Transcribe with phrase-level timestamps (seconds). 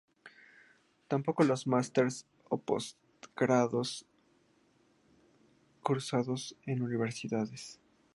[1.11, 4.07] Tampoco los másters o postgrados
[5.83, 7.79] cursados en universidades.